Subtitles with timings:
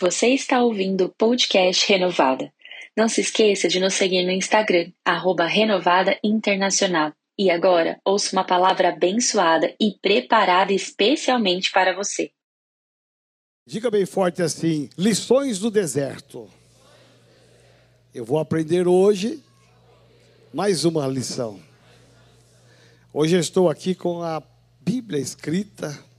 [0.00, 2.50] Você está ouvindo o podcast Renovada.
[2.96, 7.12] Não se esqueça de nos seguir no Instagram, arroba Renovada Internacional.
[7.38, 12.30] E agora, ouça uma palavra abençoada e preparada especialmente para você.
[13.66, 16.50] Diga bem forte assim: lições do deserto.
[18.14, 19.44] Eu vou aprender hoje
[20.50, 21.60] mais uma lição.
[23.12, 24.42] Hoje eu estou aqui com a
[24.80, 26.09] Bíblia escrita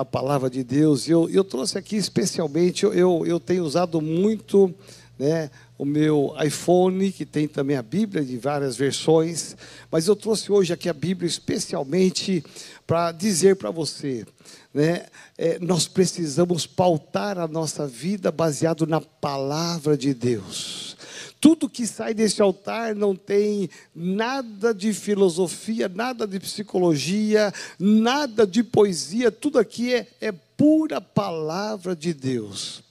[0.00, 1.08] a palavra de Deus.
[1.08, 4.74] Eu, eu trouxe aqui especialmente, eu, eu, tenho usado muito
[5.18, 9.54] né, o meu iPhone, que tem também a Bíblia de várias versões,
[9.90, 12.42] mas eu trouxe hoje aqui a Bíblia especialmente
[12.86, 14.26] para dizer para você,
[14.72, 20.96] né, é, nós precisamos pautar a nossa vida baseado na palavra de Deus.
[21.40, 28.62] Tudo que sai desse altar não tem nada de filosofia, nada de psicologia, nada de
[28.62, 32.82] poesia, tudo aqui é, é pura palavra de Deus.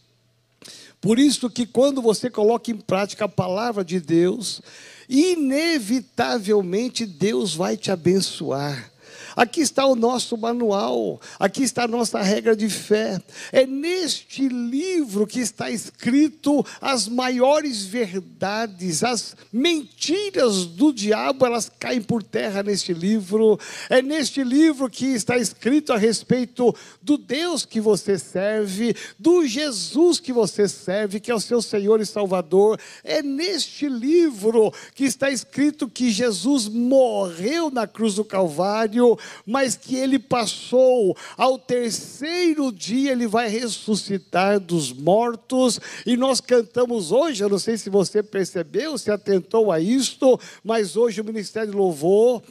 [1.00, 4.62] Por isso que quando você coloca em prática a palavra de Deus,
[5.08, 8.92] inevitavelmente Deus vai te abençoar.
[9.40, 13.22] Aqui está o nosso manual, aqui está a nossa regra de fé.
[13.54, 22.02] É neste livro que está escrito as maiores verdades, as mentiras do diabo, elas caem
[22.02, 23.58] por terra neste livro.
[23.90, 30.20] É neste livro que está escrito a respeito do Deus que você serve, do Jesus
[30.20, 32.78] que você serve, que é o seu Senhor e Salvador.
[33.06, 39.96] É neste livro que está escrito que Jesus morreu na cruz do Calvário mas que
[39.96, 47.50] ele passou, ao terceiro dia ele vai ressuscitar dos mortos, e nós cantamos hoje, eu
[47.50, 52.42] não sei se você percebeu, se atentou a isto, mas hoje o Ministério Louvor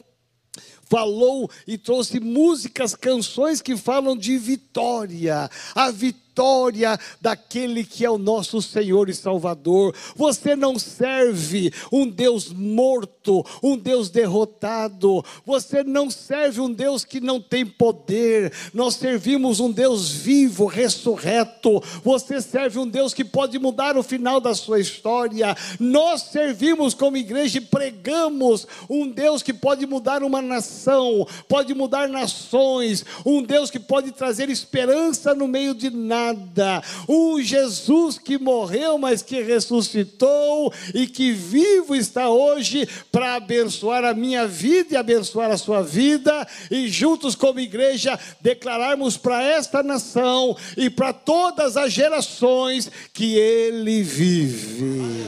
[0.89, 8.09] falou e trouxe músicas, canções que falam de vitória, a vitória vitória daquele que é
[8.09, 9.93] o nosso Senhor e Salvador.
[10.15, 15.23] Você não serve um Deus morto, um Deus derrotado.
[15.45, 18.53] Você não serve um Deus que não tem poder.
[18.73, 21.83] Nós servimos um Deus vivo, ressurreto.
[22.05, 25.53] Você serve um Deus que pode mudar o final da sua história.
[25.77, 32.07] Nós servimos como igreja e pregamos um Deus que pode mudar uma nação, pode mudar
[32.07, 36.83] nações, um Deus que pode trazer esperança no meio de nada nada.
[37.07, 44.13] Um Jesus que morreu, mas que ressuscitou e que vivo está hoje para abençoar a
[44.13, 50.55] minha vida e abençoar a sua vida, e juntos, como igreja, declararmos para esta nação
[50.77, 55.27] e para todas as gerações que Ele vive.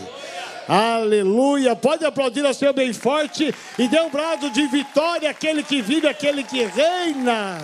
[0.68, 1.76] Aleluia!
[1.76, 6.08] Pode aplaudir a Senhor bem forte e dê um brado de vitória àquele que vive,
[6.08, 7.58] àquele que reina.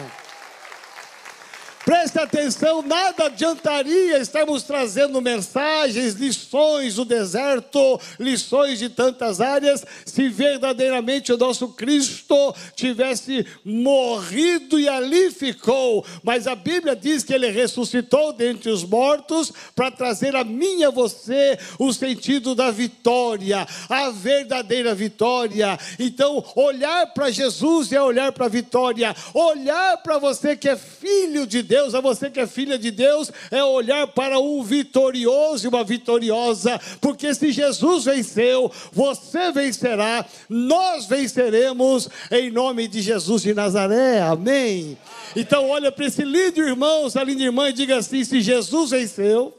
[1.87, 10.27] Preste atenção, nada adiantaria estarmos trazendo mensagens, lições do deserto, lições de tantas áreas, se
[10.27, 16.05] verdadeiramente o nosso Cristo tivesse morrido e ali ficou.
[16.21, 20.83] Mas a Bíblia diz que ele ressuscitou dentre os mortos para trazer a mim e
[20.83, 25.79] a você o sentido da vitória, a verdadeira vitória.
[25.97, 31.47] Então, olhar para Jesus é olhar para a vitória, olhar para você que é filho
[31.47, 35.63] de Deus Deus, a você que é filha de Deus, é olhar para um vitorioso
[35.65, 43.43] e uma vitoriosa, porque se Jesus venceu, você vencerá, nós venceremos em nome de Jesus
[43.43, 44.97] de Nazaré, amém.
[45.35, 49.55] Então, olha para esse lindo irmão, essa linda irmã, e diga assim: se Jesus venceu,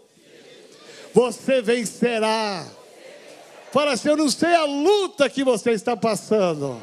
[1.14, 2.66] você vencerá.
[3.70, 6.82] Fala assim: eu não sei a luta que você está passando,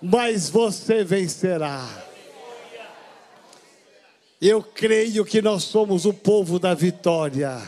[0.00, 2.03] mas você vencerá.
[4.46, 7.62] Eu creio que nós somos o povo da vitória.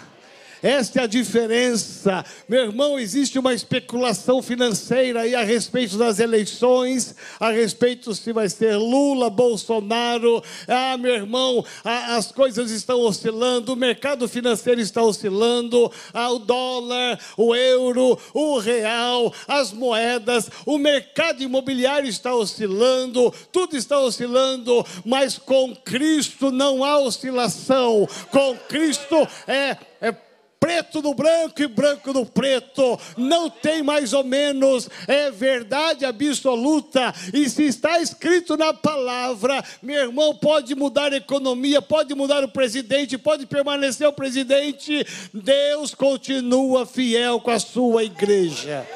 [0.67, 2.25] Esta é a diferença.
[2.49, 8.49] Meu irmão, existe uma especulação financeira aí a respeito das eleições, a respeito se vai
[8.49, 10.43] ser Lula, Bolsonaro.
[10.67, 17.21] Ah, meu irmão, as coisas estão oscilando, o mercado financeiro está oscilando, ah, o dólar,
[17.37, 25.39] o euro, o real, as moedas, o mercado imobiliário está oscilando, tudo está oscilando, mas
[25.39, 28.09] com Cristo não há oscilação.
[28.33, 30.26] Com Cristo é, é
[30.59, 37.15] preto no branco e branco no preto, não tem mais ou menos, é verdade absoluta,
[37.33, 42.49] e se está escrito na palavra, meu irmão, pode mudar a economia, pode mudar o
[42.49, 48.87] presidente, pode permanecer o presidente, Deus continua fiel com a sua igreja.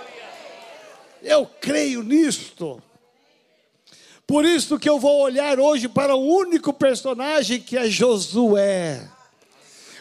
[1.23, 2.83] Eu creio nisto.
[4.27, 9.09] Por isso que eu vou olhar hoje para o único personagem que é Josué.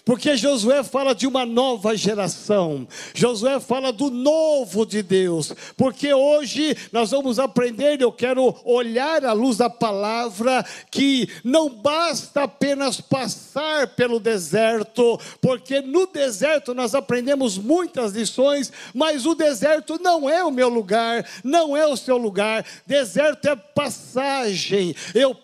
[0.10, 2.88] Porque Josué fala de uma nova geração.
[3.14, 5.54] Josué fala do novo de Deus.
[5.78, 12.42] Porque hoje nós vamos aprender, eu quero olhar à luz da palavra, que não basta
[12.42, 20.28] apenas passar pelo deserto, porque no deserto nós aprendemos muitas lições, mas o deserto não
[20.28, 22.66] é o meu lugar, não é o seu lugar.
[22.88, 24.96] Deserto é passagem.
[25.14, 25.36] Eu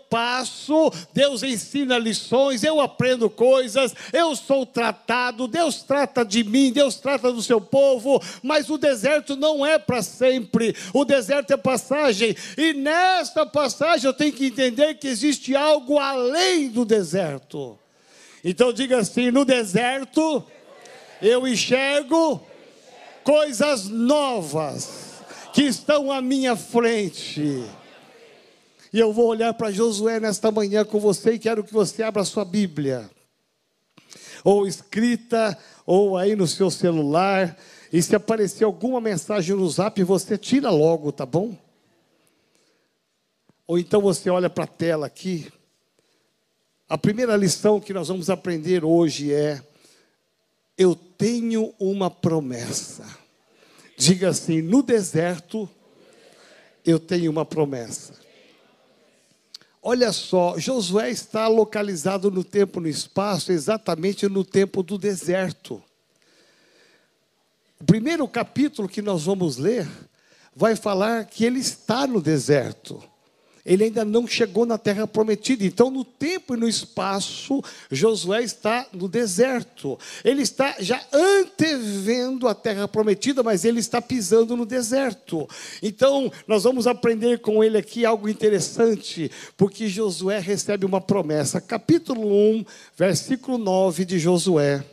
[1.14, 7.32] Deus ensina lições, eu aprendo coisas, eu sou tratado, Deus trata de mim, Deus trata
[7.32, 12.74] do seu povo, mas o deserto não é para sempre, o deserto é passagem, e
[12.74, 17.78] nesta passagem eu tenho que entender que existe algo além do deserto.
[18.44, 20.44] Então diga assim: no deserto
[21.22, 22.42] eu enxergo
[23.24, 27.64] coisas novas que estão à minha frente.
[28.96, 32.24] E eu vou olhar para Josué nesta manhã com você e quero que você abra
[32.24, 33.12] sua Bíblia,
[34.42, 37.58] ou escrita, ou aí no seu celular.
[37.92, 41.58] E se aparecer alguma mensagem no zap, você tira logo, tá bom?
[43.68, 45.52] Ou então você olha para a tela aqui.
[46.88, 49.62] A primeira lição que nós vamos aprender hoje é:
[50.78, 53.06] eu tenho uma promessa.
[53.98, 55.70] Diga assim: no deserto,
[56.86, 58.24] eu tenho uma promessa.
[59.88, 65.80] Olha só, Josué está localizado no tempo no espaço, exatamente no tempo do deserto.
[67.80, 69.88] O primeiro capítulo que nós vamos ler
[70.56, 73.00] vai falar que ele está no deserto
[73.66, 75.66] ele ainda não chegou na terra prometida.
[75.66, 79.98] Então, no tempo e no espaço, Josué está no deserto.
[80.24, 85.50] Ele está já antevendo a terra prometida, mas ele está pisando no deserto.
[85.82, 91.60] Então, nós vamos aprender com ele aqui algo interessante, porque Josué recebe uma promessa.
[91.60, 92.66] Capítulo 1,
[92.96, 94.84] versículo 9 de Josué.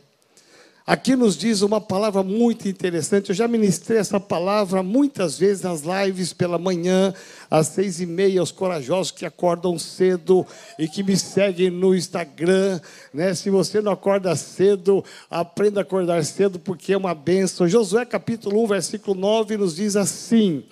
[0.85, 3.29] Aqui nos diz uma palavra muito interessante.
[3.29, 7.13] Eu já ministrei essa palavra muitas vezes nas lives pela manhã,
[7.49, 10.45] às seis e meia, os corajosos que acordam cedo
[10.77, 12.81] e que me seguem no Instagram.
[13.13, 13.33] Né?
[13.33, 17.65] Se você não acorda cedo, aprenda a acordar cedo, porque é uma benção.
[17.65, 20.65] Josué capítulo 1, versículo 9, nos diz assim: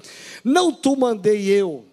[0.44, 1.86] Não tu mandei eu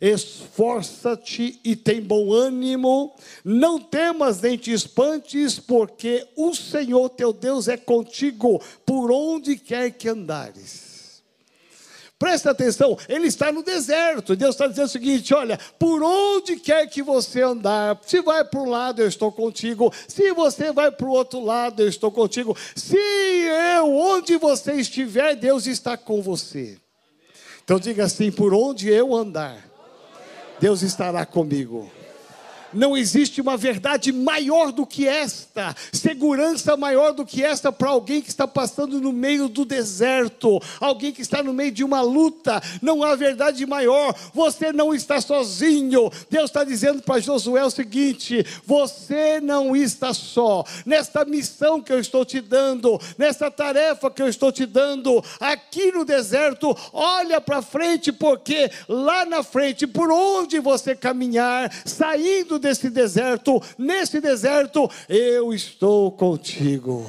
[0.00, 3.14] Esforça-te e tem bom ânimo,
[3.44, 9.90] não temas nem te espantes, porque o Senhor teu Deus é contigo por onde quer
[9.90, 10.88] que andares.
[12.18, 14.34] Presta atenção, ele está no deserto.
[14.34, 18.60] Deus está dizendo o seguinte: olha, por onde quer que você andar, se vai para
[18.60, 19.92] um lado, eu estou contigo.
[20.08, 22.56] Se você vai para o outro lado, eu estou contigo.
[22.74, 26.76] Se eu, onde você estiver, Deus está com você.
[27.62, 29.67] Então diga assim: por onde eu andar,
[30.60, 31.90] Deus estará comigo.
[32.72, 38.20] Não existe uma verdade maior do que esta, segurança maior do que esta para alguém
[38.20, 42.62] que está passando no meio do deserto, alguém que está no meio de uma luta.
[42.82, 44.14] Não há verdade maior.
[44.34, 46.10] Você não está sozinho.
[46.30, 50.64] Deus está dizendo para Josué o seguinte: você não está só.
[50.84, 55.90] Nesta missão que eu estou te dando, nessa tarefa que eu estou te dando, aqui
[55.92, 62.90] no deserto, olha para frente, porque lá na frente, por onde você caminhar, saindo desse
[62.90, 67.06] deserto, nesse deserto, eu estou contigo.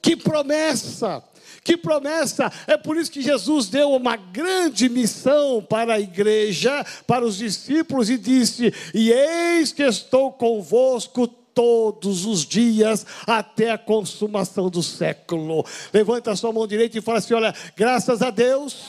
[0.00, 1.22] Que promessa!
[1.64, 2.52] Que promessa!
[2.66, 8.10] É por isso que Jesus deu uma grande missão para a igreja, para os discípulos,
[8.10, 15.64] e disse: E eis que estou convosco todos os dias até a consumação do século.
[15.92, 18.86] Levanta a sua mão direita e fala assim: Olha, graças a Deus,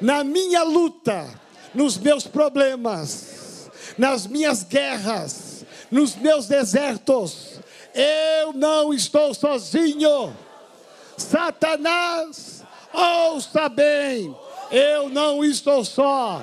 [0.00, 1.26] na minha luta,
[1.74, 3.39] nos meus problemas,
[4.00, 7.60] nas minhas guerras, nos meus desertos.
[7.94, 10.34] Eu não estou sozinho.
[11.18, 12.64] Satanás,
[12.94, 14.34] ouça bem,
[14.70, 16.40] eu não estou só.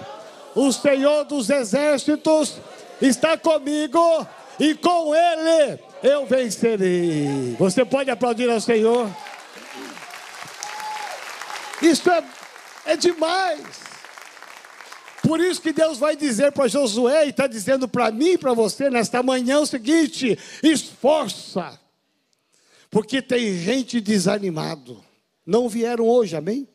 [0.53, 2.59] O Senhor dos exércitos
[3.01, 4.27] está comigo
[4.59, 7.55] e com Ele eu vencerei.
[7.57, 9.09] Você pode aplaudir ao Senhor?
[11.81, 12.23] Isso é,
[12.85, 13.87] é demais.
[15.27, 18.53] Por isso que Deus vai dizer para Josué e está dizendo para mim e para
[18.53, 21.77] você nesta manhã o seguinte: esforça,
[22.89, 25.03] porque tem gente desanimado.
[25.46, 26.65] Não vieram hoje, amém?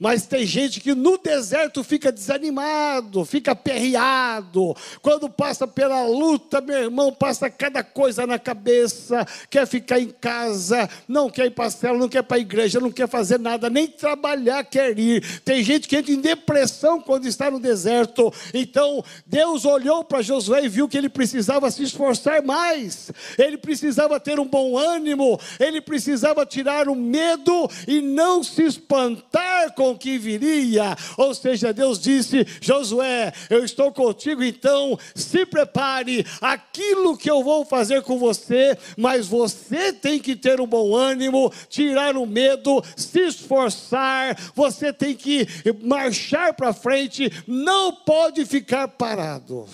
[0.00, 4.74] Mas tem gente que no deserto fica desanimado, fica aperreado.
[5.02, 9.26] Quando passa pela luta, meu irmão, passa cada coisa na cabeça.
[9.50, 12.40] Quer ficar em casa, não quer ir para a cela, não quer ir para a
[12.40, 15.42] igreja, não quer fazer nada, nem trabalhar quer ir.
[15.44, 18.32] Tem gente que entra em depressão quando está no deserto.
[18.54, 23.12] Então, Deus olhou para Josué e viu que ele precisava se esforçar mais.
[23.36, 29.74] Ele precisava ter um bom ânimo, ele precisava tirar o medo e não se espantar
[29.74, 30.96] com o que viria.
[31.16, 37.64] Ou seja, Deus disse: Josué, eu estou contigo, então se prepare, aquilo que eu vou
[37.64, 43.20] fazer com você, mas você tem que ter um bom ânimo, tirar o medo, se
[43.20, 45.46] esforçar, você tem que
[45.82, 49.66] marchar para frente, não pode ficar parado.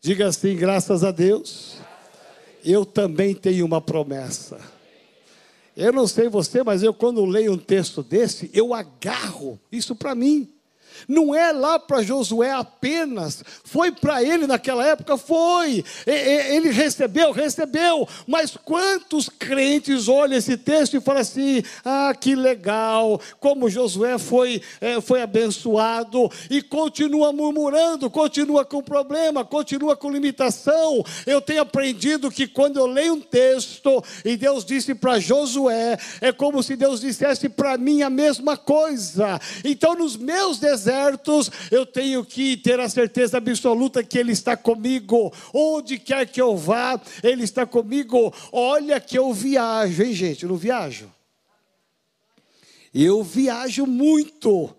[0.00, 1.76] Diga assim, graças a Deus,
[2.64, 4.58] eu também tenho uma promessa.
[5.80, 10.14] Eu não sei você, mas eu quando leio um texto desse, eu agarro isso para
[10.14, 10.46] mim.
[11.08, 15.84] Não é lá para Josué apenas, foi para ele naquela época, foi.
[16.06, 18.08] Ele recebeu, recebeu.
[18.26, 24.62] Mas quantos crentes olham esse texto e falam assim: ah, que legal, como Josué foi,
[24.80, 31.04] é, foi abençoado, e continua murmurando, continua com problema, continua com limitação.
[31.26, 36.32] Eu tenho aprendido que quando eu leio um texto e Deus disse para Josué, é
[36.32, 39.40] como se Deus dissesse para mim a mesma coisa.
[39.64, 40.89] Então, nos meus desertos,
[41.70, 45.32] eu tenho que ter a certeza absoluta que Ele está comigo.
[45.52, 48.32] Onde quer que eu vá, Ele está comigo.
[48.52, 50.42] Olha que eu viajo, hein, gente?
[50.42, 51.10] Eu não viajo.
[52.92, 54.74] Eu viajo muito.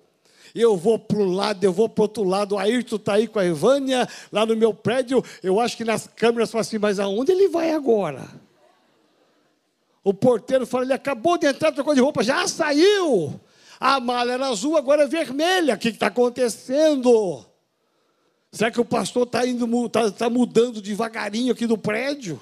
[0.54, 2.56] Eu vou para um lado, eu vou para outro lado.
[2.56, 5.24] O Ayrton está aí com a Ivânia, lá no meu prédio.
[5.42, 8.28] Eu acho que nas câmeras falam assim, mas aonde ele vai agora?
[10.04, 13.40] O porteiro fala, ele acabou de entrar, trocou de roupa, já saiu.
[13.82, 15.74] A mala era azul, agora é vermelha.
[15.74, 17.44] O que está acontecendo?
[18.52, 19.40] Será que o pastor está
[19.92, 22.40] tá, tá mudando devagarinho aqui no prédio?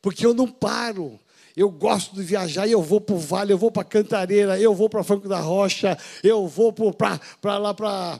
[0.00, 1.20] Porque eu não paro.
[1.54, 4.88] Eu gosto de viajar eu vou para o vale, eu vou para Cantareira, eu vou
[4.88, 8.18] para Franco da Rocha, eu vou para lá para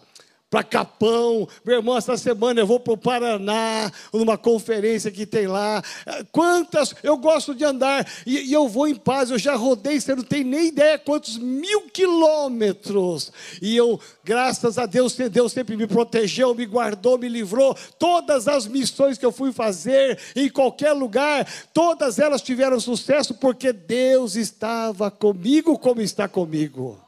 [0.48, 5.48] para Capão, meu irmão, essa semana eu vou para o Paraná, numa conferência que tem
[5.48, 5.82] lá.
[6.30, 10.14] Quantas, eu gosto de andar e, e, eu vou em paz, eu já rodei, você
[10.14, 13.32] não tem nem ideia quantos mil quilômetros.
[13.60, 17.76] E eu, graças a Deus, Deus sempre me protegeu, me guardou, me livrou.
[17.98, 23.72] Todas as missões que eu fui fazer, em qualquer lugar, todas elas tiveram sucesso porque
[23.72, 27.00] Deus estava comigo como está comigo.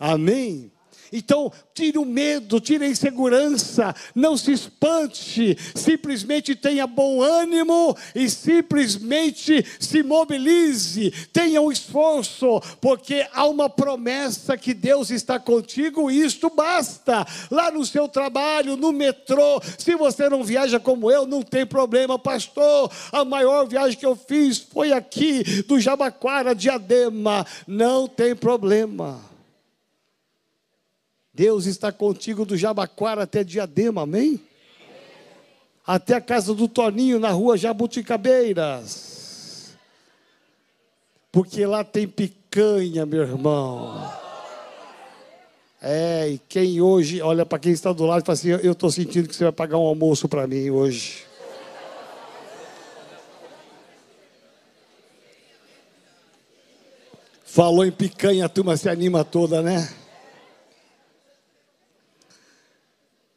[0.00, 0.73] Amém?
[1.12, 8.28] Então, tire o medo, tire a insegurança, não se espante, simplesmente tenha bom ânimo e
[8.28, 16.22] simplesmente se mobilize, tenha um esforço, porque há uma promessa que Deus está contigo e
[16.22, 17.26] isto basta.
[17.50, 22.18] Lá no seu trabalho, no metrô, se você não viaja como eu, não tem problema,
[22.18, 22.90] pastor.
[23.12, 29.33] A maior viagem que eu fiz foi aqui do Jabaquara, Diadema, não tem problema.
[31.34, 34.40] Deus está contigo do Jabaquara até Diadema, amém?
[35.84, 39.74] Até a casa do Toninho na rua Jabuticabeiras.
[41.32, 44.08] Porque lá tem picanha, meu irmão.
[45.82, 48.90] É, e quem hoje olha para quem está do lado e fala assim: Eu estou
[48.90, 51.24] sentindo que você vai pagar um almoço para mim hoje.
[57.44, 60.03] Falou em picanha, a turma se anima toda, né?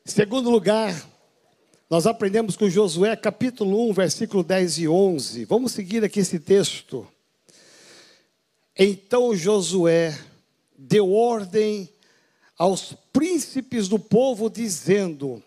[0.07, 1.05] Segundo lugar,
[1.89, 5.43] nós aprendemos com Josué capítulo 1, versículo 10 e 11.
[5.43, 7.05] Vamos seguir aqui esse texto.
[8.73, 10.17] Então Josué
[10.77, 11.89] deu ordem
[12.57, 15.43] aos príncipes do povo, dizendo: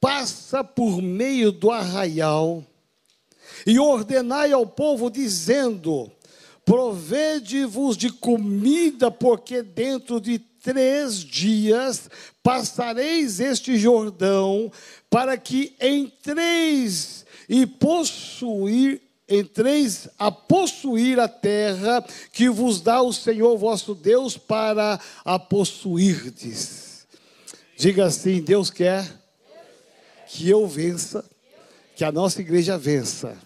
[0.00, 2.64] Passa por meio do arraial
[3.64, 6.10] e ordenai ao povo, dizendo:
[6.64, 12.10] Provede-vos de comida, porque dentro de três dias
[12.42, 14.70] passareis este Jordão,
[15.10, 23.58] para que entreis e possuir entreis a possuir a terra que vos dá o Senhor
[23.58, 27.06] vosso Deus para a possuirdes.
[27.76, 29.06] Diga assim: Deus quer
[30.28, 31.24] que eu vença,
[31.94, 33.36] que a nossa igreja vença.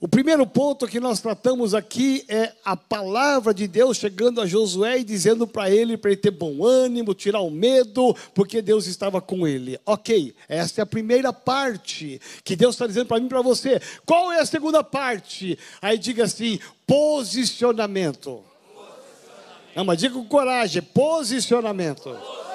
[0.00, 5.00] O primeiro ponto que nós tratamos aqui é a palavra de Deus chegando a Josué
[5.00, 9.20] e dizendo para ele para ele ter bom ânimo, tirar o medo, porque Deus estava
[9.20, 9.76] com ele.
[9.84, 13.82] Ok, essa é a primeira parte que Deus está dizendo para mim e para você.
[14.06, 15.58] Qual é a segunda parte?
[15.82, 18.40] Aí diga assim: posicionamento.
[18.72, 19.74] posicionamento.
[19.74, 22.02] Não, mas diga com coragem: posicionamento.
[22.04, 22.47] posicionamento.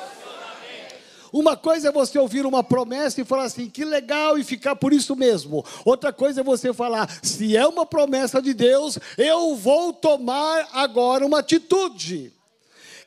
[1.34, 4.94] Uma coisa é você ouvir uma promessa e falar assim, que legal, e ficar por
[4.94, 5.66] isso mesmo.
[5.84, 11.26] Outra coisa é você falar, se é uma promessa de Deus, eu vou tomar agora
[11.26, 12.32] uma atitude.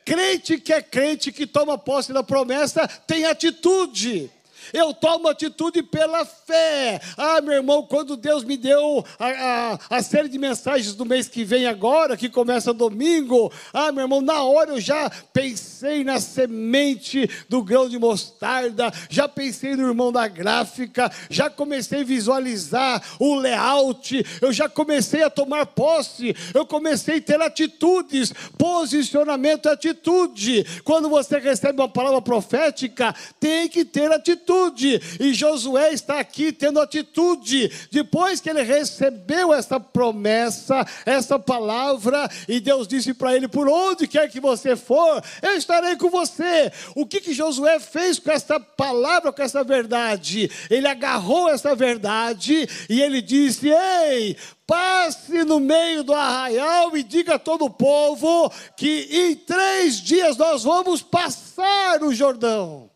[0.04, 4.28] Crente que é crente que toma posse da promessa tem atitude.
[4.72, 7.00] Eu tomo atitude pela fé.
[7.16, 11.28] Ah, meu irmão, quando Deus me deu a, a, a, série de mensagens do mês
[11.28, 16.20] que vem agora, que começa domingo, ah, meu irmão, na hora eu já pensei na
[16.20, 23.02] semente do grão de mostarda, já pensei no irmão da gráfica, já comecei a visualizar
[23.18, 30.64] o layout, eu já comecei a tomar posse, eu comecei a ter atitudes, posicionamento, atitude.
[30.84, 36.52] Quando você recebe uma palavra profética, tem que ter atitude atitude, e Josué está aqui
[36.52, 43.48] tendo atitude, depois que ele recebeu essa promessa, essa palavra, e Deus disse para ele:
[43.48, 46.72] Por onde quer que você for, eu estarei com você.
[46.94, 50.50] O que, que Josué fez com essa palavra, com essa verdade?
[50.70, 54.36] Ele agarrou essa verdade e ele disse: Ei,
[54.66, 60.36] passe no meio do arraial e diga a todo o povo que em três dias
[60.36, 62.95] nós vamos passar o Jordão.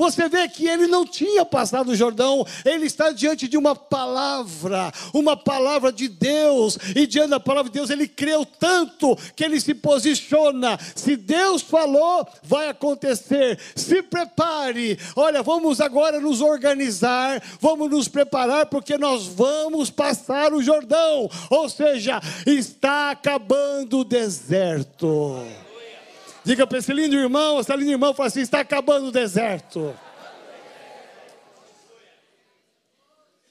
[0.00, 4.90] Você vê que ele não tinha passado o Jordão, ele está diante de uma palavra,
[5.12, 9.60] uma palavra de Deus, e diante da palavra de Deus ele creu tanto que ele
[9.60, 10.78] se posiciona.
[10.96, 13.58] Se Deus falou, vai acontecer.
[13.76, 14.98] Se prepare.
[15.14, 21.28] Olha, vamos agora nos organizar, vamos nos preparar, porque nós vamos passar o Jordão.
[21.50, 25.36] Ou seja, está acabando o deserto.
[26.50, 29.94] Diga para esse lindo irmão, essa linda irmã, fala assim: está acabando o deserto.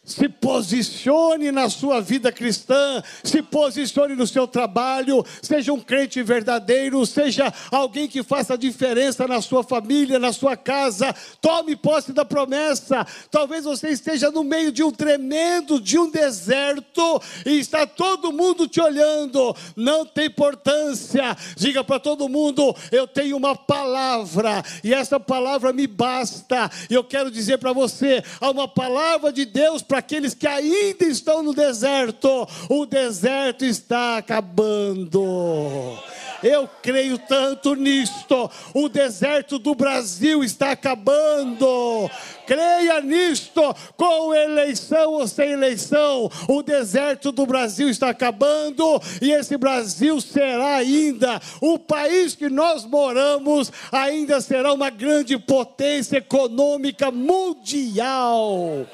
[0.10, 7.06] Se posicione na sua vida cristã, se posicione no seu trabalho, seja um crente verdadeiro,
[7.06, 13.06] seja alguém que faça diferença na sua família, na sua casa, tome posse da promessa.
[13.30, 18.68] Talvez você esteja no meio de um tremendo, de um deserto, e está todo mundo
[18.68, 21.38] te olhando, não tem importância.
[21.56, 26.70] Diga para todo mundo: eu tenho uma palavra, e essa palavra me basta.
[26.90, 31.06] E eu quero dizer para você: há uma palavra de Deus para aqueles que ainda
[31.06, 36.00] estão no deserto, o deserto está acabando.
[36.42, 38.50] Eu creio tanto nisto.
[38.74, 42.10] O deserto do Brasil está acabando.
[42.48, 43.62] Creia nisto,
[43.96, 50.78] com eleição ou sem eleição, o deserto do Brasil está acabando e esse Brasil será
[50.78, 58.88] ainda o país que nós moramos, ainda será uma grande potência econômica mundial.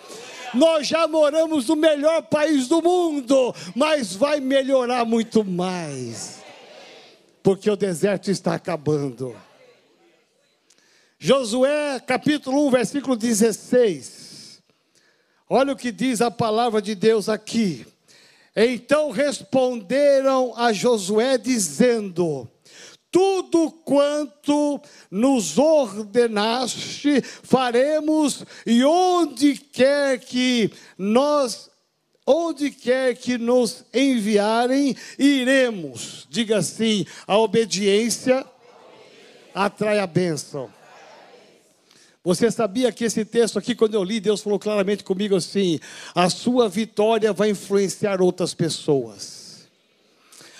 [0.55, 6.41] Nós já moramos no melhor país do mundo, mas vai melhorar muito mais,
[7.43, 9.35] porque o deserto está acabando.
[11.19, 14.61] Josué capítulo 1, versículo 16.
[15.49, 17.85] Olha o que diz a palavra de Deus aqui.
[18.55, 22.49] Então responderam a Josué, dizendo:
[23.15, 31.69] tudo quanto nos ordenaste, faremos, e onde quer que nós,
[32.27, 36.27] onde quer que nos enviarem, iremos.
[36.29, 38.45] Diga assim: a obediência
[39.53, 40.69] atrai a bênção.
[42.21, 45.79] Você sabia que esse texto aqui, quando eu li, Deus falou claramente comigo assim:
[46.13, 49.44] a sua vitória vai influenciar outras pessoas.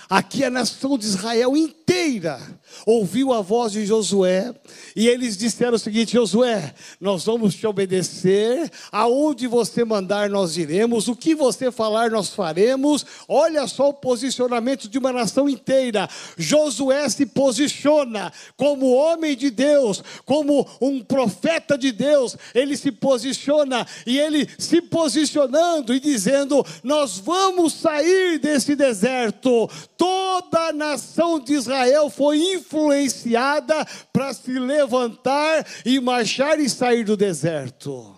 [0.10, 2.40] Aqui a nação de Israel inteira.
[2.86, 4.54] Ouviu a voz de Josué
[4.96, 11.08] e eles disseram o seguinte: Josué, nós vamos te obedecer, aonde você mandar nós iremos,
[11.08, 13.06] o que você falar nós faremos.
[13.28, 16.08] Olha só o posicionamento de uma nação inteira.
[16.38, 23.88] Josué se posiciona como homem de Deus, como um profeta de Deus, ele se posiciona
[24.06, 31.54] e ele se posicionando e dizendo: Nós vamos sair desse deserto toda a nação de
[31.54, 38.18] Israel foi influenciada para se levantar e marchar e sair do deserto.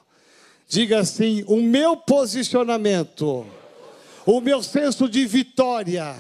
[0.67, 3.45] Diga assim: o meu posicionamento,
[4.25, 6.15] o meu senso de vitória,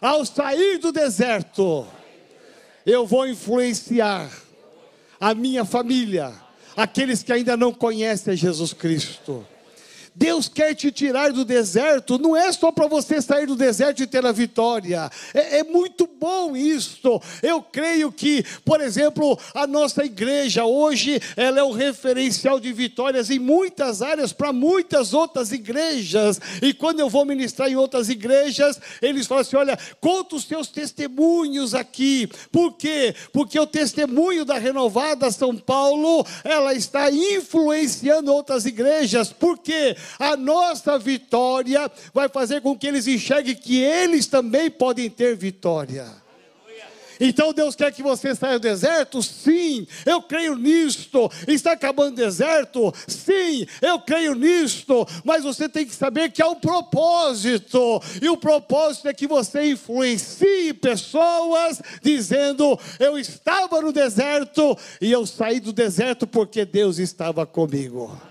[0.00, 1.86] ao sair do deserto,
[2.86, 4.30] eu vou influenciar
[5.20, 6.32] a minha família,
[6.76, 9.46] aqueles que ainda não conhecem Jesus Cristo.
[10.18, 14.06] Deus quer te tirar do deserto, não é só para você sair do deserto e
[14.06, 15.08] ter a vitória.
[15.32, 17.22] É, é muito bom isso.
[17.40, 23.30] Eu creio que, por exemplo, a nossa igreja hoje, ela é um referencial de vitórias
[23.30, 26.40] em muitas áreas para muitas outras igrejas.
[26.60, 30.66] E quando eu vou ministrar em outras igrejas, eles falam assim: olha, conta os seus
[30.66, 32.28] testemunhos aqui.
[32.50, 33.14] Por quê?
[33.32, 39.32] Porque o testemunho da renovada São Paulo, ela está influenciando outras igrejas.
[39.32, 39.96] Por quê?
[40.18, 46.06] A nossa vitória vai fazer com que eles enxerguem que eles também podem ter vitória.
[47.20, 49.22] Então Deus quer que você saia do deserto?
[49.22, 51.30] Sim, eu creio nisto.
[51.46, 52.92] Está acabando o deserto?
[53.06, 55.06] Sim, eu creio nisto.
[55.24, 58.00] Mas você tem que saber que há um propósito.
[58.22, 65.26] E o propósito é que você influencie pessoas dizendo: Eu estava no deserto e eu
[65.26, 68.27] saí do deserto porque Deus estava comigo.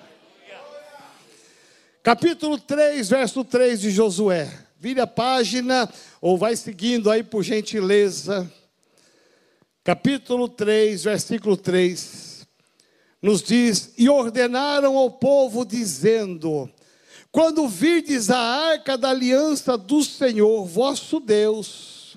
[2.07, 4.49] Capítulo 3, verso 3 de Josué.
[4.79, 5.89] Vire a página
[6.21, 8.49] ou vai seguindo aí por gentileza
[9.83, 12.47] capítulo 3, versículo 3,
[13.21, 16.71] nos diz: E ordenaram ao povo, dizendo:
[17.29, 22.15] Quando virdes a arca da aliança do Senhor vosso Deus,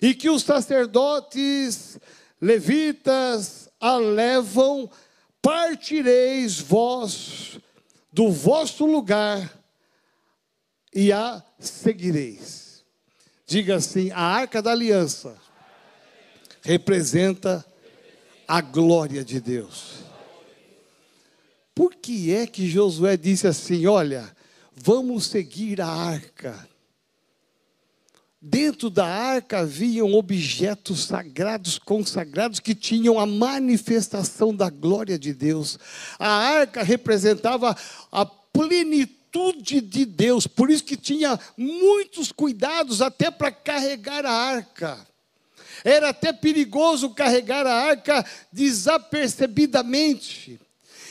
[0.00, 1.98] e que os sacerdotes
[2.40, 4.88] levitas a levam,
[5.42, 7.60] partireis vós
[8.12, 9.58] do vosso lugar
[10.94, 12.84] e a seguireis.
[13.46, 15.36] Diga assim: a arca da aliança
[16.62, 17.64] representa
[18.46, 20.00] a glória de Deus.
[21.74, 24.30] Por que é que Josué disse assim: Olha,
[24.74, 26.69] vamos seguir a arca?
[28.42, 35.78] Dentro da arca haviam objetos sagrados, consagrados, que tinham a manifestação da glória de Deus.
[36.18, 37.76] A arca representava
[38.10, 45.06] a plenitude de Deus, por isso que tinha muitos cuidados até para carregar a arca.
[45.84, 50.58] Era até perigoso carregar a arca desapercebidamente.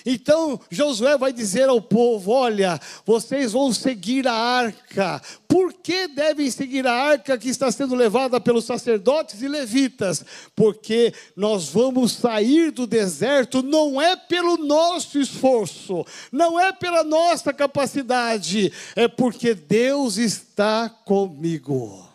[0.06, 5.22] Então Josué vai dizer ao povo: Olha, vocês vão seguir a arca.
[5.48, 10.24] Por que devem seguir a arca que está sendo levada pelos sacerdotes e levitas?
[10.56, 17.54] Porque nós vamos sair do deserto não é pelo nosso esforço, não é pela nossa
[17.54, 22.09] capacidade, é porque Deus está comigo.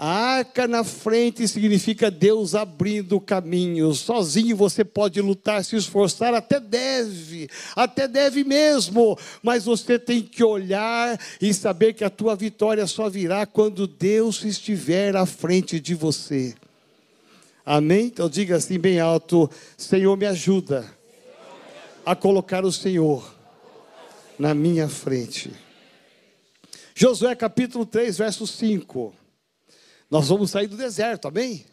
[0.00, 3.92] A arca na frente significa Deus abrindo o caminho.
[3.92, 10.44] Sozinho você pode lutar, se esforçar, até deve, até deve mesmo, mas você tem que
[10.44, 15.96] olhar e saber que a tua vitória só virá quando Deus estiver à frente de
[15.96, 16.54] você.
[17.66, 18.06] Amém?
[18.06, 20.86] Então diga assim bem alto: Senhor, me ajuda
[22.06, 23.34] a colocar o Senhor
[24.38, 25.50] na minha frente.
[26.94, 29.12] Josué capítulo 3, verso 5.
[30.10, 31.64] Nós vamos sair do deserto, amém?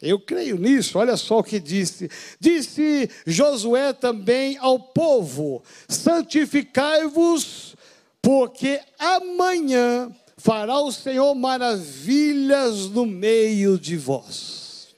[0.00, 2.10] Eu creio nisso, olha só o que disse.
[2.38, 7.76] Disse Josué também ao povo: santificai-vos,
[8.22, 14.88] porque amanhã fará o Senhor maravilhas no meio de vós.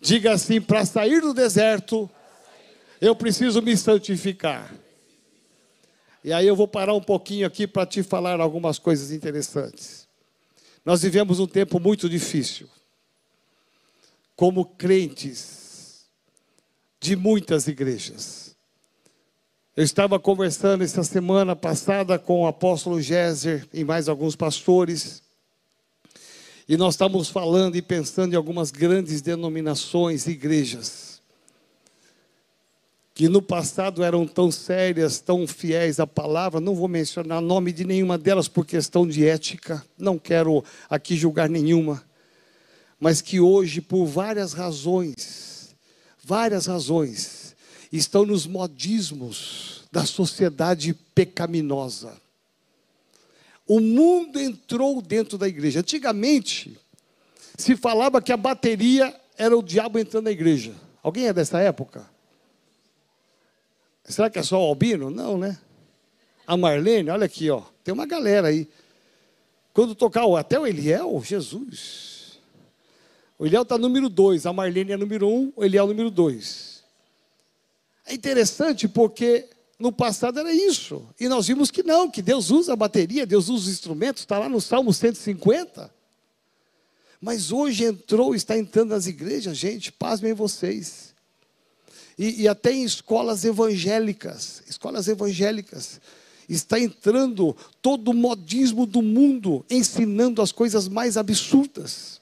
[0.00, 2.10] Diga assim: para sair do deserto,
[2.98, 4.74] eu preciso me santificar.
[6.24, 10.01] E aí eu vou parar um pouquinho aqui para te falar algumas coisas interessantes.
[10.84, 12.68] Nós vivemos um tempo muito difícil.
[14.34, 16.06] Como crentes
[17.00, 18.56] de muitas igrejas.
[19.76, 25.22] Eu estava conversando essa semana passada com o apóstolo Géser e mais alguns pastores.
[26.68, 31.11] E nós estávamos falando e pensando em algumas grandes denominações, igrejas
[33.14, 37.84] que no passado eram tão sérias, tão fiéis à palavra, não vou mencionar nome de
[37.84, 42.02] nenhuma delas por questão de ética, não quero aqui julgar nenhuma,
[42.98, 45.74] mas que hoje, por várias razões,
[46.24, 47.54] várias razões,
[47.92, 52.16] estão nos modismos da sociedade pecaminosa.
[53.66, 55.80] O mundo entrou dentro da igreja.
[55.80, 56.78] Antigamente,
[57.56, 60.72] se falava que a bateria era o diabo entrando na igreja.
[61.02, 62.11] Alguém é dessa época?
[64.04, 65.10] Será que é só o Albino?
[65.10, 65.58] Não, né?
[66.46, 67.62] A Marlene, olha aqui, ó.
[67.84, 68.68] Tem uma galera aí.
[69.72, 72.40] Quando tocar até o Eliel, Jesus.
[73.38, 76.82] O Eliel está número dois, a Marlene é número um, o Eliel número dois.
[78.06, 81.08] É interessante porque no passado era isso.
[81.18, 84.38] E nós vimos que não, que Deus usa a bateria, Deus usa os instrumentos, está
[84.38, 85.92] lá no Salmo 150.
[87.20, 91.11] Mas hoje entrou, está entrando nas igrejas, gente, pasmem vocês
[92.18, 96.00] e, e até em escolas evangélicas, escolas evangélicas.
[96.48, 102.20] Está entrando todo o modismo do mundo, ensinando as coisas mais absurdas.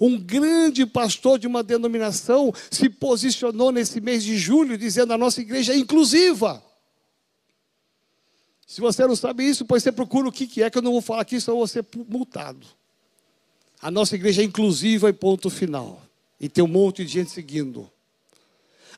[0.00, 5.40] Um grande pastor de uma denominação se posicionou nesse mês de julho, dizendo: a nossa
[5.40, 6.62] igreja é inclusiva.
[8.66, 11.00] Se você não sabe isso, pois você procura o que é, que eu não vou
[11.00, 12.66] falar aqui, senão vou ser multado.
[13.80, 16.02] A nossa igreja é inclusiva e ponto final.
[16.40, 17.90] E tem um monte de gente seguindo.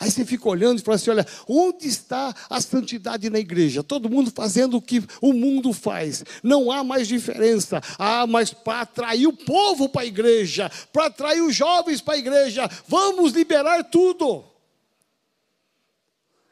[0.00, 3.82] Aí você fica olhando e fala assim: olha, onde está a santidade na igreja?
[3.82, 6.24] Todo mundo fazendo o que o mundo faz.
[6.42, 7.80] Não há mais diferença.
[7.98, 12.18] Ah, mas para atrair o povo para a igreja, para atrair os jovens para a
[12.18, 14.44] igreja, vamos liberar tudo.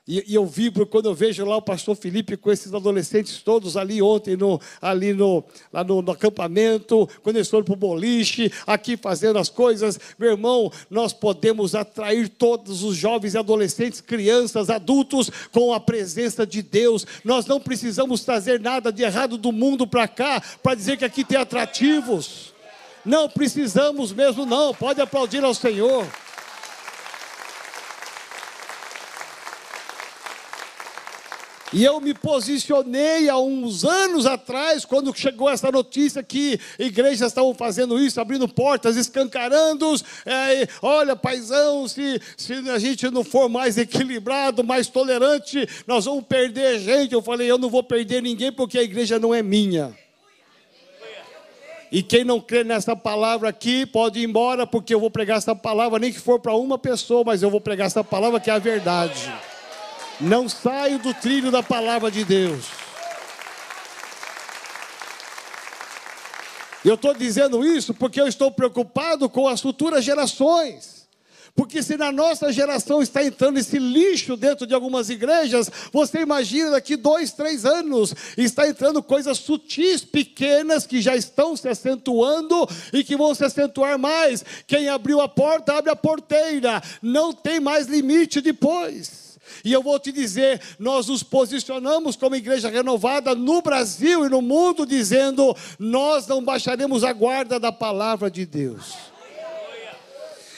[0.09, 3.77] E, e, eu vibro quando eu vejo lá o pastor Felipe com esses adolescentes todos
[3.77, 5.43] ali ontem, no, ali no,
[5.73, 9.99] lá no, no acampamento, quando eles foram para o boliche, aqui fazendo as coisas.
[10.17, 16.47] Meu irmão, nós podemos atrair todos os jovens e adolescentes, crianças, adultos, com a presença
[16.47, 17.05] de Deus.
[17.25, 21.25] Nós não precisamos trazer nada de errado do mundo para cá, para dizer que aqui
[21.25, 22.55] tem atrativos.
[23.05, 24.73] Não precisamos mesmo, não.
[24.73, 26.07] Pode aplaudir ao Senhor.
[31.73, 37.53] E eu me posicionei há uns anos atrás, quando chegou essa notícia que igrejas estavam
[37.55, 39.93] fazendo isso, abrindo portas, escancarando.
[40.25, 46.25] É, olha, paizão, se, se a gente não for mais equilibrado, mais tolerante, nós vamos
[46.25, 47.13] perder gente.
[47.13, 49.93] Eu falei, eu não vou perder ninguém porque a igreja não é minha.
[51.91, 55.55] E quem não crê nessa palavra aqui pode ir embora, porque eu vou pregar essa
[55.55, 58.53] palavra, nem que for para uma pessoa, mas eu vou pregar essa palavra que é
[58.53, 59.33] a verdade.
[60.21, 62.65] Não saio do trilho da palavra de Deus.
[66.85, 70.97] Eu estou dizendo isso porque eu estou preocupado com as futuras gerações.
[71.55, 76.73] Porque se na nossa geração está entrando esse lixo dentro de algumas igrejas, você imagina
[76.73, 83.03] daqui dois, três anos, está entrando coisas sutis, pequenas, que já estão se acentuando e
[83.03, 84.45] que vão se acentuar mais.
[84.67, 86.83] Quem abriu a porta, abre a porteira.
[87.03, 89.26] Não tem mais limite depois.
[89.65, 94.43] E eu vou te dizer, nós nos posicionamos como igreja renovada no Brasil e no
[94.43, 98.95] mundo, dizendo: nós não baixaremos a guarda da palavra de Deus.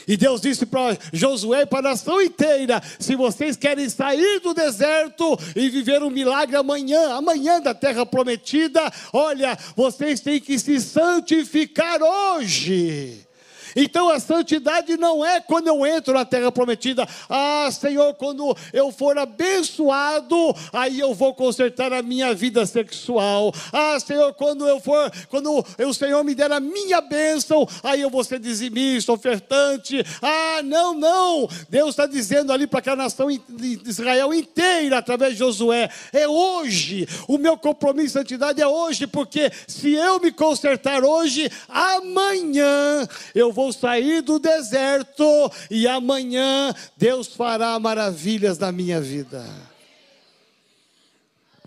[0.08, 4.54] E Deus disse para Josué e para a nação inteira: se vocês querem sair do
[4.54, 10.80] deserto e viver um milagre amanhã, amanhã da terra prometida, olha, vocês têm que se
[10.80, 13.27] santificar hoje.
[13.74, 17.06] Então a santidade não é quando eu entro na terra prometida.
[17.28, 20.36] Ah, Senhor, quando eu for abençoado,
[20.72, 23.52] aí eu vou consertar a minha vida sexual.
[23.72, 28.10] Ah, Senhor, quando eu for, quando o Senhor me der a minha bênção, aí eu
[28.10, 30.04] vou ser dizimista, ofertante.
[30.22, 31.48] Ah, não, não.
[31.68, 37.08] Deus está dizendo ali para aquela nação de Israel inteira, através de Josué: é hoje.
[37.26, 43.52] O meu compromisso de santidade é hoje, porque se eu me consertar hoje, amanhã eu
[43.52, 45.24] vou vou sair do deserto
[45.68, 49.44] e amanhã Deus fará maravilhas na minha vida.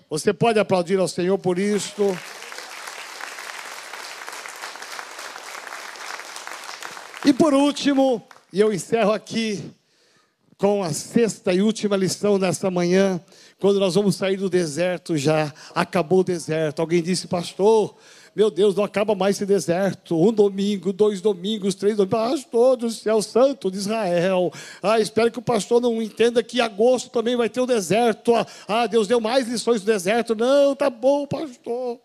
[0.09, 2.17] Você pode aplaudir ao Senhor por isto.
[7.25, 9.61] E por último, e eu encerro aqui
[10.57, 13.19] com a sexta e última lição nessa manhã,
[13.59, 16.79] quando nós vamos sair do deserto já, acabou o deserto.
[16.79, 17.97] Alguém disse, pastor,
[18.33, 20.17] meu Deus, não acaba mais esse deserto.
[20.17, 22.43] Um domingo, dois domingos, três domingos.
[22.43, 24.53] Pastor do céu santo de Israel.
[24.81, 28.33] Ah, espero que o pastor não entenda que agosto também vai ter o deserto.
[28.67, 30.33] Ah, Deus deu mais lições do deserto.
[30.33, 31.99] Não, tá bom, pastor.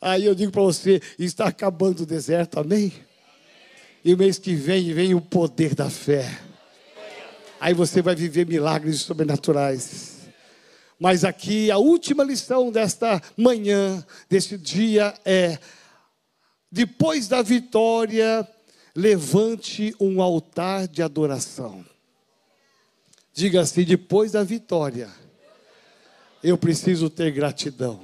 [0.00, 2.90] Aí eu digo para você: está acabando o deserto, amém?
[4.02, 6.38] E o mês que vem vem o poder da fé.
[7.60, 10.13] Aí você vai viver milagres sobrenaturais.
[11.04, 15.58] Mas aqui a última lição desta manhã, deste dia é:
[16.72, 18.48] depois da vitória,
[18.96, 21.84] levante um altar de adoração.
[23.34, 25.10] Diga assim: depois da vitória,
[26.42, 28.00] eu preciso ter gratidão.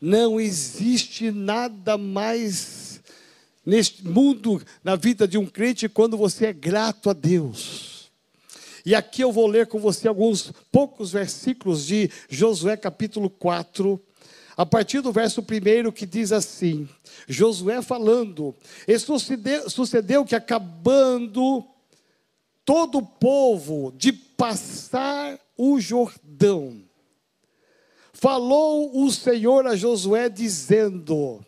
[0.00, 3.02] Não existe nada mais
[3.66, 7.91] neste mundo, na vida de um crente, quando você é grato a Deus.
[8.84, 14.00] E aqui eu vou ler com você alguns poucos versículos de Josué capítulo 4,
[14.56, 16.88] a partir do verso 1 que diz assim:
[17.28, 18.54] Josué falando,
[18.86, 21.64] e sucedeu, sucedeu que acabando
[22.64, 26.82] todo o povo de passar o Jordão,
[28.12, 31.40] falou o Senhor a Josué, dizendo: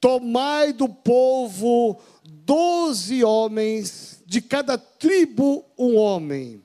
[0.00, 6.60] Tomai do povo doze homens de cada tribo um homem,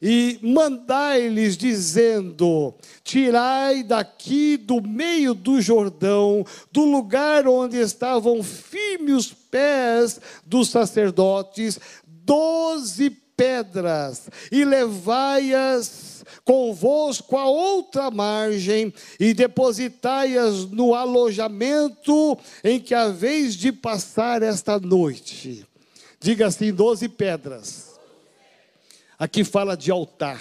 [0.00, 9.32] e mandai-lhes, dizendo: Tirai daqui do meio do Jordão, do lugar onde estavam firmes os
[9.32, 22.36] pés dos sacerdotes, doze pedras, e levai-as convosco a outra margem, e depositai-as no alojamento
[22.64, 25.64] em que haveis de passar esta noite.
[26.22, 27.98] Diga assim: doze pedras.
[29.18, 30.40] Aqui fala de altar.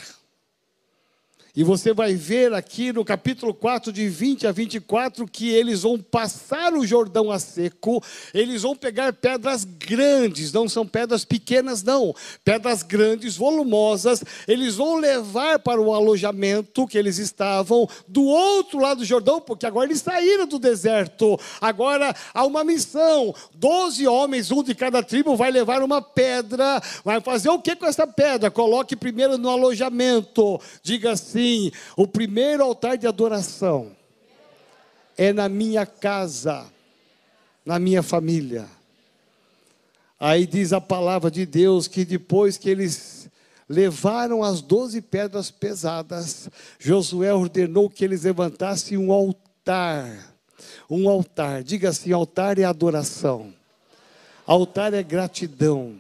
[1.54, 6.00] E você vai ver aqui no capítulo 4, de 20 a 24, que eles vão
[6.00, 8.02] passar o Jordão a seco,
[8.34, 14.96] eles vão pegar pedras grandes, não são pedras pequenas, não, pedras grandes, volumosas, eles vão
[14.96, 20.00] levar para o alojamento que eles estavam do outro lado do Jordão, porque agora eles
[20.00, 25.84] saíram do deserto, agora há uma missão: doze homens, um de cada tribo, vai levar
[25.84, 28.50] uma pedra, vai fazer o que com essa pedra?
[28.50, 33.92] Coloque primeiro no alojamento, diga assim assim: o primeiro altar de adoração
[35.18, 36.66] é na minha casa,
[37.66, 38.68] na minha família.
[40.20, 43.30] Aí diz a palavra de Deus que depois que eles
[43.68, 50.30] levaram as doze pedras pesadas, Josué ordenou que eles levantassem um altar.
[50.90, 53.52] Um altar, diga assim: altar é adoração,
[54.46, 55.96] altar é gratidão.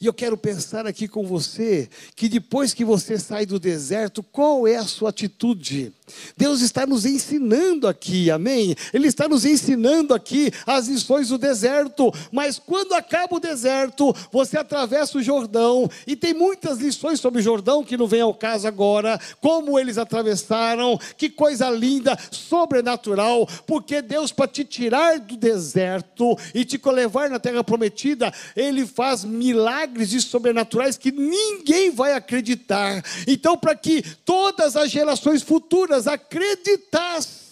[0.00, 4.66] E eu quero pensar aqui com você que depois que você sai do deserto, qual
[4.66, 5.92] é a sua atitude?
[6.36, 8.76] Deus está nos ensinando aqui, amém?
[8.92, 14.58] Ele está nos ensinando aqui as lições do deserto, mas quando acaba o deserto, você
[14.58, 18.68] atravessa o Jordão, e tem muitas lições sobre o Jordão que não vem ao caso
[18.68, 26.38] agora, como eles atravessaram, que coisa linda, sobrenatural, porque Deus, para te tirar do deserto
[26.54, 33.04] e te levar na terra prometida, Ele faz milagres e sobrenaturais que ninguém vai acreditar.
[33.26, 37.45] Então, para que todas as gerações futuras, acreditassem.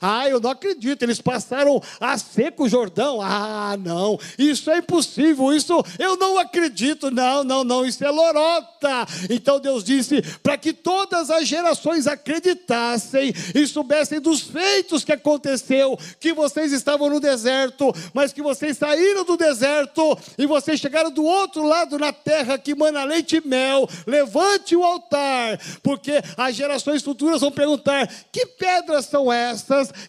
[0.00, 3.20] Ah, eu não acredito, eles passaram a seco o Jordão.
[3.20, 7.10] Ah, não, isso é impossível, isso eu não acredito.
[7.10, 9.06] Não, não, não, isso é lorota.
[9.30, 15.98] Então Deus disse: para que todas as gerações acreditassem e soubessem dos feitos que aconteceu,
[16.20, 21.24] que vocês estavam no deserto, mas que vocês saíram do deserto e vocês chegaram do
[21.24, 23.88] outro lado na terra que mana leite e mel.
[24.06, 29.35] Levante o altar, porque as gerações futuras vão perguntar: que pedras são essas?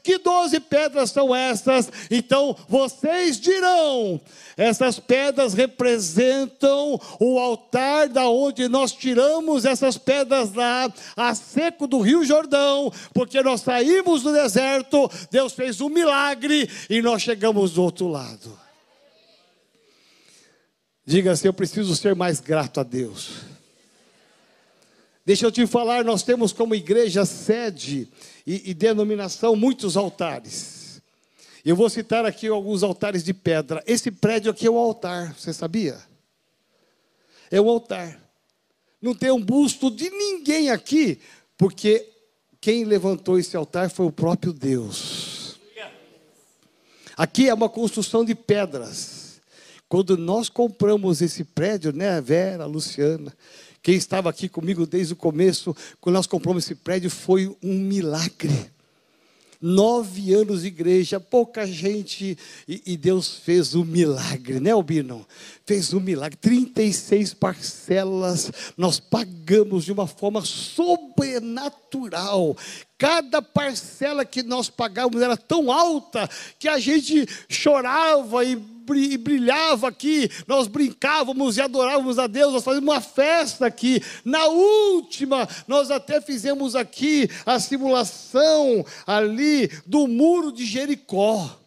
[0.03, 1.91] Que doze pedras são essas?
[2.09, 4.19] Então vocês dirão:
[4.55, 11.99] essas pedras representam o altar da onde nós tiramos essas pedras lá, a seco do
[11.99, 17.83] Rio Jordão, porque nós saímos do deserto, Deus fez um milagre e nós chegamos do
[17.83, 18.57] outro lado.
[21.05, 23.56] Diga assim: eu preciso ser mais grato a Deus.
[25.27, 28.07] Deixa eu te falar, nós temos como igreja sede
[28.45, 31.01] e, e denominação muitos altares.
[31.65, 33.83] Eu vou citar aqui alguns altares de pedra.
[33.85, 35.99] Esse prédio aqui é um altar, você sabia?
[37.51, 38.17] É um altar.
[39.01, 41.19] Não tem um busto de ninguém aqui,
[41.57, 42.07] porque
[42.61, 45.59] quem levantou esse altar foi o próprio Deus.
[47.17, 49.41] Aqui é uma construção de pedras.
[49.89, 53.35] Quando nós compramos esse prédio, né, Vera, Luciana,
[53.87, 58.69] quem estava aqui comigo desde o começo, quando nós compramos esse prédio, foi um milagre.
[59.61, 65.25] Nove anos de igreja, pouca gente, e, e Deus fez um milagre, né, Albino?
[65.65, 72.57] Fez um milagre, 36 parcelas, nós pagamos de uma forma sobrenatural.
[72.97, 79.87] Cada parcela que nós pagávamos era tão alta que a gente chorava e e brilhava
[79.87, 84.01] aqui, nós brincávamos e adorávamos a Deus, nós fazíamos uma festa aqui.
[84.23, 91.57] Na última, nós até fizemos aqui a simulação ali do muro de Jericó.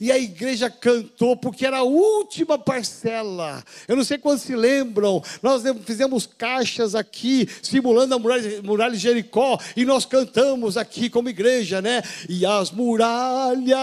[0.00, 3.64] E a igreja cantou, porque era a última parcela.
[3.88, 5.20] Eu não sei quantos se lembram.
[5.42, 11.28] Nós fizemos caixas aqui, simulando a muralha, muralha de Jericó, e nós cantamos aqui como
[11.28, 12.00] igreja, né?
[12.28, 13.76] E as muralhas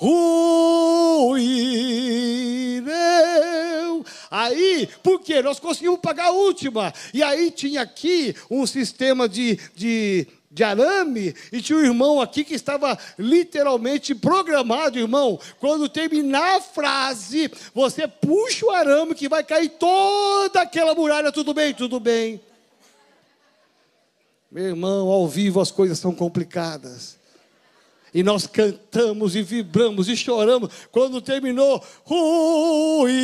[0.00, 1.60] ruirão.
[4.30, 5.42] Aí, por quê?
[5.42, 6.94] Nós conseguimos pagar a última.
[7.12, 12.42] E aí tinha aqui um sistema de, de, de arame, e tinha um irmão aqui
[12.44, 15.38] que estava literalmente programado, irmão.
[15.58, 21.30] Quando terminar a frase, você puxa o arame que vai cair toda aquela muralha.
[21.30, 21.74] Tudo bem?
[21.74, 22.40] Tudo bem.
[24.50, 27.19] Meu irmão, ao vivo as coisas são complicadas.
[28.12, 30.70] E nós cantamos e vibramos e choramos.
[30.90, 33.20] Quando terminou, ruirei.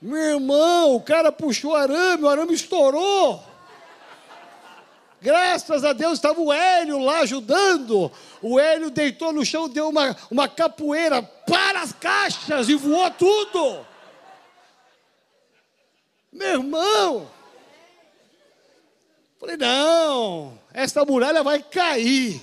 [0.00, 3.42] Meu irmão, o cara puxou o arame, o arame estourou.
[5.20, 8.12] Graças a Deus estava o Hélio lá ajudando.
[8.40, 13.84] O Hélio deitou no chão, deu uma, uma capoeira para as caixas e voou tudo.
[16.36, 17.30] Meu irmão,
[19.40, 22.38] falei: não, essa muralha vai cair.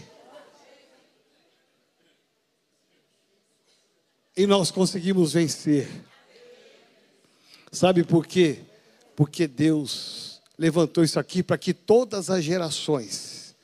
[4.35, 5.87] E nós conseguimos vencer.
[7.71, 8.61] Sabe por quê?
[9.15, 13.55] Porque Deus levantou isso aqui para que todas as gerações,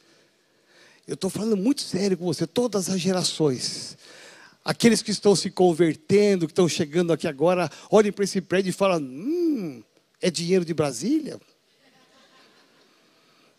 [1.07, 3.97] eu estou falando muito sério com você, todas as gerações,
[4.63, 8.73] aqueles que estão se convertendo, que estão chegando aqui agora, olhem para esse prédio e
[8.73, 9.83] falam: hum,
[10.21, 11.39] é dinheiro de Brasília?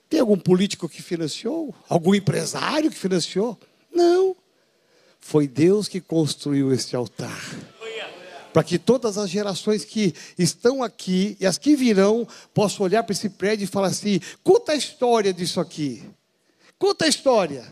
[0.08, 1.74] Tem algum político que financiou?
[1.88, 3.58] Algum empresário que financiou?
[3.92, 4.36] Não.
[5.20, 7.40] Foi Deus que construiu esse altar
[8.52, 13.12] para que todas as gerações que estão aqui e as que virão possam olhar para
[13.12, 16.02] esse prédio e falar assim: conta a história disso aqui,
[16.78, 17.64] conta a história.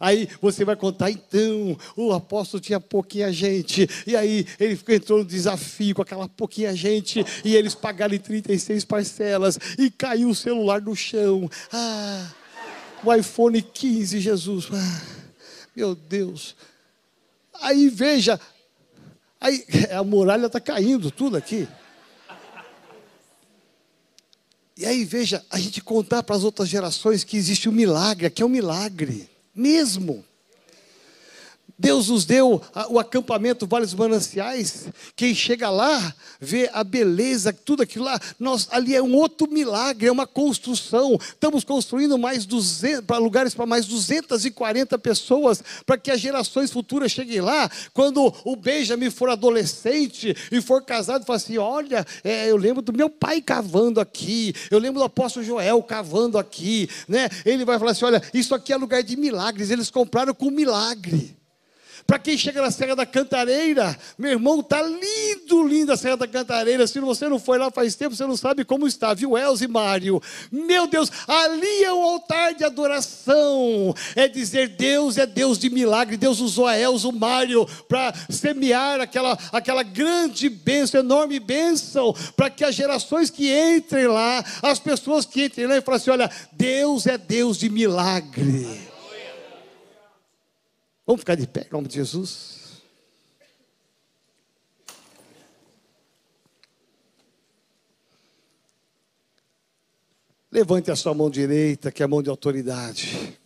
[0.00, 5.24] Aí você vai contar, então, o apóstolo tinha pouquinha gente, e aí ele entrou no
[5.24, 10.80] desafio com aquela pouquinha gente, e eles pagaram em 36 parcelas, e caiu o celular
[10.80, 11.50] no chão.
[11.72, 12.30] Ah,
[13.04, 14.68] o iPhone 15, Jesus.
[14.72, 15.02] Ah,
[15.74, 16.54] meu Deus.
[17.60, 18.38] Aí veja,
[19.40, 21.68] Aí a muralha está caindo, tudo aqui.
[24.76, 28.42] E aí, veja, a gente contar para as outras gerações que existe um milagre, que
[28.42, 29.28] é um milagre,
[29.58, 30.24] mesmo.
[31.78, 32.60] Deus nos deu
[32.90, 34.88] o acampamento Vales Mananciais.
[35.14, 38.18] Quem chega lá, vê a beleza, tudo aquilo lá.
[38.38, 41.16] Nós, ali é um outro milagre, é uma construção.
[41.20, 47.12] Estamos construindo mais 200, para lugares para mais 240 pessoas, para que as gerações futuras
[47.12, 47.70] cheguem lá.
[47.94, 52.92] Quando o Benjamin for adolescente e for casado, fala assim: Olha, é, eu lembro do
[52.92, 56.88] meu pai cavando aqui, eu lembro do apóstolo Joel cavando aqui.
[57.06, 57.28] Né?
[57.44, 59.70] Ele vai falar assim: Olha, isso aqui é lugar de milagres.
[59.70, 61.37] Eles compraram com milagre.
[62.08, 66.26] Para quem chega na Serra da Cantareira, meu irmão, tá lindo, lindo a Serra da
[66.26, 66.86] Cantareira.
[66.86, 69.68] Se você não foi lá faz tempo, você não sabe como está, viu, Elza e
[69.68, 70.18] Mário?
[70.50, 73.94] Meu Deus, ali é um altar de adoração.
[74.16, 76.16] É dizer, Deus é Deus de milagre.
[76.16, 82.48] Deus usou a Elza, o Mário, para semear aquela, aquela grande bênção, enorme bênção, para
[82.48, 86.30] que as gerações que entrem lá, as pessoas que entrem lá e falem assim: olha,
[86.52, 88.87] Deus é Deus de milagre.
[91.08, 92.82] Vamos ficar de pé em nome de Jesus.
[100.52, 103.38] Levante a sua mão direita, que é a mão de autoridade.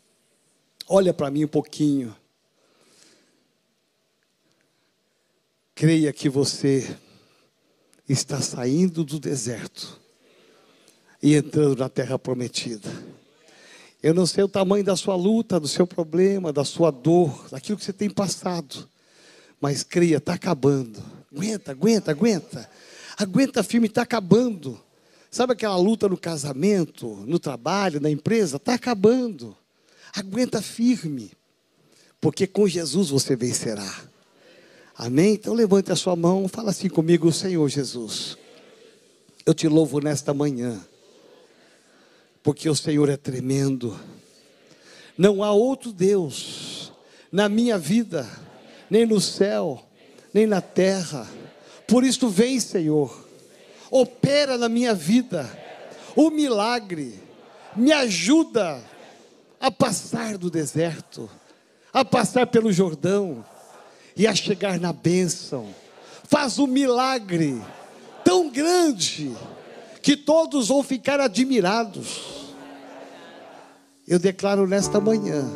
[0.88, 2.16] Olha para mim um pouquinho.
[5.72, 6.98] Creia que você
[8.08, 10.00] está saindo do deserto
[11.22, 12.90] e entrando na terra prometida.
[14.02, 17.78] Eu não sei o tamanho da sua luta, do seu problema, da sua dor, daquilo
[17.78, 18.88] que você tem passado.
[19.60, 21.00] Mas creia, está acabando.
[21.32, 22.70] Aguenta, aguenta, aguenta.
[23.16, 24.80] Aguenta firme, está acabando.
[25.30, 28.56] Sabe aquela luta no casamento, no trabalho, na empresa?
[28.56, 29.56] Está acabando.
[30.12, 31.30] Aguenta firme.
[32.20, 33.88] Porque com Jesus você vencerá.
[34.96, 35.34] Amém?
[35.34, 38.36] Então levante a sua mão, fala assim comigo, Senhor Jesus.
[39.46, 40.84] Eu te louvo nesta manhã
[42.42, 43.98] porque o Senhor é tremendo.
[45.16, 46.92] Não há outro Deus
[47.30, 48.28] na minha vida,
[48.90, 49.82] nem no céu,
[50.34, 51.26] nem na terra.
[51.86, 53.28] Por isso, vem, Senhor,
[53.90, 55.48] opera na minha vida
[56.16, 57.18] o milagre,
[57.76, 58.82] me ajuda
[59.60, 61.30] a passar do deserto,
[61.92, 63.44] a passar pelo Jordão
[64.16, 65.74] e a chegar na bênção.
[66.24, 67.60] Faz um milagre
[68.24, 69.34] tão grande
[70.02, 72.52] que todos vão ficar admirados.
[74.06, 75.48] Eu declaro nesta manhã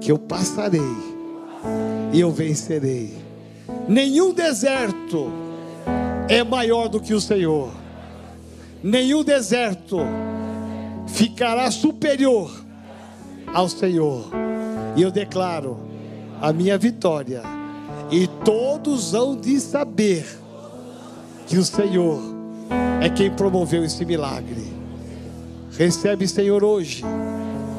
[0.00, 0.80] que eu passarei
[2.12, 3.16] e eu vencerei.
[3.88, 5.30] Nenhum deserto
[6.28, 7.72] é maior do que o Senhor.
[8.82, 9.98] Nenhum deserto
[11.06, 12.50] ficará superior
[13.46, 14.30] ao Senhor.
[14.96, 15.78] E eu declaro
[16.42, 17.42] a minha vitória.
[18.10, 20.26] E todos hão de saber
[21.46, 22.33] que o Senhor
[23.00, 24.72] é quem promoveu esse milagre.
[25.76, 27.04] Recebe, Senhor, hoje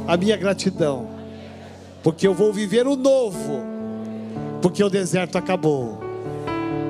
[0.08, 1.08] a minha gratidão,
[2.04, 3.64] porque eu vou viver o novo,
[4.62, 6.00] porque o deserto acabou.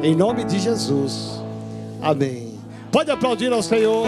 [0.03, 1.41] Em nome de Jesus,
[2.01, 2.55] amém.
[2.91, 4.07] Pode aplaudir ao Senhor.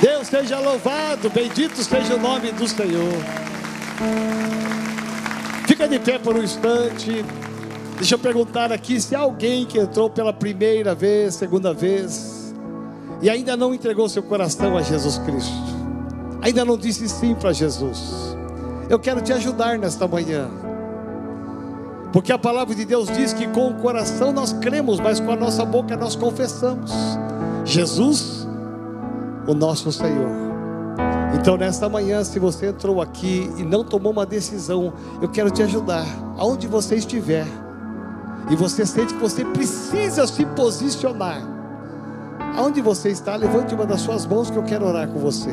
[0.00, 3.14] Deus seja louvado, bendito seja o nome do Senhor.
[5.66, 7.24] Fica de pé por um instante.
[7.98, 12.54] Deixa eu perguntar aqui se alguém que entrou pela primeira vez, segunda vez,
[13.20, 15.52] e ainda não entregou seu coração a Jesus Cristo,
[16.40, 18.36] ainda não disse sim para Jesus.
[18.88, 20.48] Eu quero te ajudar nesta manhã.
[22.12, 25.36] Porque a palavra de Deus diz que com o coração nós cremos, mas com a
[25.36, 26.92] nossa boca nós confessamos.
[27.64, 28.46] Jesus,
[29.46, 30.30] o nosso Senhor.
[31.34, 35.62] Então, nesta manhã, se você entrou aqui e não tomou uma decisão, eu quero te
[35.62, 36.06] ajudar,
[36.38, 37.46] aonde você estiver,
[38.50, 41.42] e você sente que você precisa se posicionar,
[42.56, 45.52] aonde você está, levante uma das suas mãos que eu quero orar com você.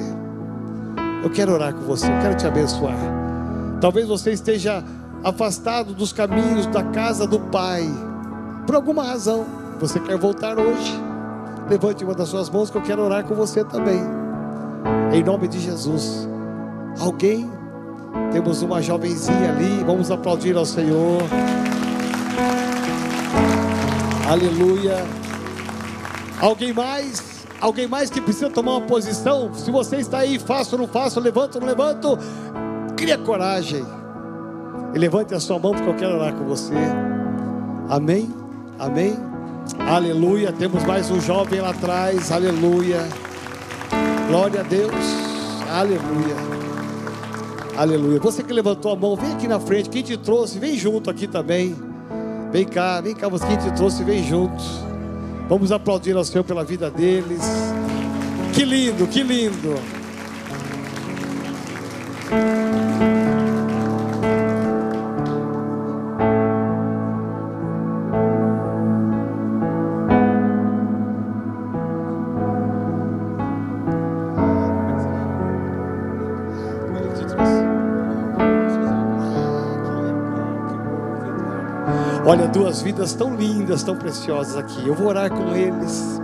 [1.23, 2.97] Eu quero orar com você, eu quero te abençoar.
[3.81, 4.83] Talvez você esteja
[5.23, 7.83] afastado dos caminhos da casa do Pai,
[8.65, 9.45] por alguma razão,
[9.79, 10.99] você quer voltar hoje,
[11.69, 14.01] levante uma das suas mãos que eu quero orar com você também,
[15.13, 16.27] em nome de Jesus.
[16.99, 17.51] Alguém?
[18.31, 21.21] Temos uma jovenzinha ali, vamos aplaudir ao Senhor.
[24.27, 25.05] Aleluia.
[26.41, 27.45] Alguém mais?
[27.61, 29.53] Alguém mais que precisa tomar uma posição?
[29.53, 32.17] Se você está aí, faço ou não faço, levanto ou não levanto,
[32.97, 33.85] cria coragem.
[34.93, 36.73] E levante a sua mão porque eu quero orar com você.
[37.89, 38.33] Amém?
[38.79, 39.15] Amém?
[39.79, 40.51] Aleluia.
[40.51, 42.31] Temos mais um jovem lá atrás.
[42.31, 43.07] Aleluia.
[44.27, 45.05] Glória a Deus.
[45.71, 46.35] Aleluia.
[47.77, 48.19] Aleluia.
[48.19, 49.89] Você que levantou a mão, vem aqui na frente.
[49.89, 51.75] Quem te trouxe, vem junto aqui também.
[52.55, 53.27] Vem cá, vem cá.
[53.27, 54.63] Você quem te trouxe, vem junto.
[55.49, 57.41] Vamos aplaudir ao Senhor pela vida deles.
[58.53, 59.75] Que lindo, que lindo.
[82.81, 84.87] Vidas tão lindas, tão preciosas aqui.
[84.87, 86.19] Eu vou orar com eles.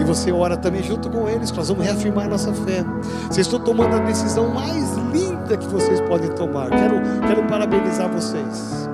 [0.00, 1.52] E você ora também junto com eles.
[1.52, 2.84] Nós vamos reafirmar nossa fé.
[3.28, 6.70] Vocês estão tomando a decisão mais linda que vocês podem tomar.
[6.70, 6.96] Quero,
[7.26, 8.88] quero parabenizar vocês.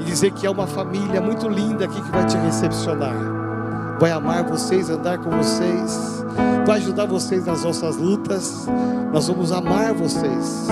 [0.00, 3.16] E dizer que é uma família muito linda aqui que vai te recepcionar.
[3.98, 6.24] Vai amar vocês, andar com vocês.
[6.66, 8.66] Vai ajudar vocês nas nossas lutas.
[9.12, 10.68] Nós vamos amar vocês.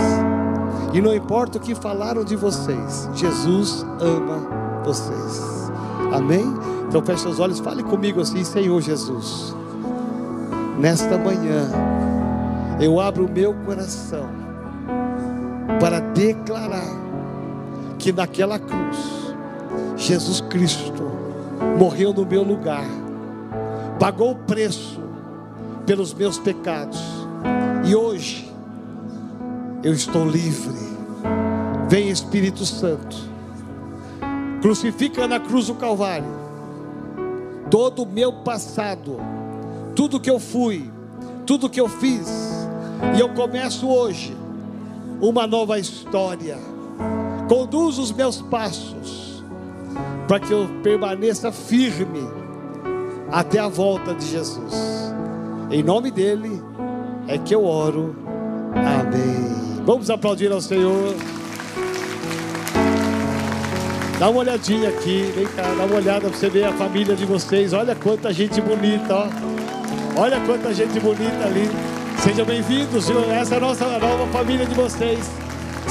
[0.93, 5.56] E não importa o que falaram de vocês, Jesus ama vocês.
[6.13, 6.45] Amém?
[6.89, 9.55] Então feche seus olhos, fale comigo assim, Senhor Jesus.
[10.79, 11.71] Nesta manhã,
[12.81, 14.29] eu abro o meu coração
[15.81, 16.95] para declarar
[17.99, 19.35] que naquela cruz,
[19.97, 21.11] Jesus Cristo
[21.79, 22.87] morreu no meu lugar,
[23.99, 25.01] pagou o preço
[25.87, 27.01] pelos meus pecados,
[27.85, 28.53] e hoje
[29.83, 30.87] eu estou livre.
[31.89, 33.36] Vem Espírito Santo
[34.67, 36.27] Crucifica na cruz do Calvário
[37.71, 39.17] todo o meu passado,
[39.95, 40.91] tudo que eu fui,
[41.47, 42.27] tudo que eu fiz,
[43.17, 44.37] e eu começo hoje
[45.21, 46.59] uma nova história.
[47.49, 49.41] Conduz os meus passos
[50.27, 52.29] para que eu permaneça firme
[53.31, 54.75] até a volta de Jesus.
[55.71, 56.61] Em nome dele
[57.29, 58.17] é que eu oro.
[58.75, 59.85] Amém.
[59.85, 61.14] Vamos aplaudir ao Senhor.
[64.19, 67.27] Dá uma olhadinha aqui, vem cá, dá uma olhada para você ver a família de
[67.27, 67.75] vocês.
[67.75, 69.29] Olha quanta gente bonita, ó.
[70.19, 71.69] Olha quanta gente bonita ali.
[72.21, 73.21] Sejam bem-vindos, viu?
[73.31, 75.31] Essa é a nossa nova família de vocês.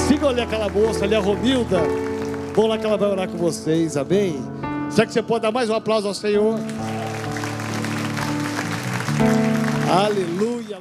[0.08, 1.80] Sigam ali aquela moça ali, a Romilda.
[2.56, 4.44] Vão lá que ela vai orar com vocês, amém?
[4.90, 6.60] Será que você pode dar mais um aplauso ao Senhor?
[9.88, 10.80] Aleluia.